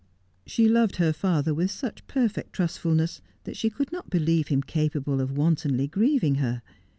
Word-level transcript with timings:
She 0.47 0.67
loved 0.67 0.95
her 0.95 1.13
father 1.13 1.53
with 1.53 1.69
such 1.69 2.07
perfect 2.07 2.53
trustfulness 2.53 3.21
that 3.43 3.55
she 3.55 3.69
could 3.69 3.91
not 3.91 4.09
believe 4.09 4.47
him 4.47 4.63
capable 4.63 5.21
of 5.21 5.37
wantonly 5.37 5.87
grieving 5.87 6.37
her. 6.41 6.63